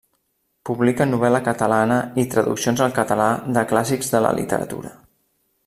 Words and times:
Publica 0.69 1.05
novel·la 1.09 1.41
catalana 1.47 1.97
i 2.23 2.25
traduccions 2.33 2.83
al 2.87 2.95
català 2.97 3.29
de 3.59 3.65
clàssics 3.73 4.11
de 4.15 4.23
la 4.27 4.33
literatura. 4.43 4.95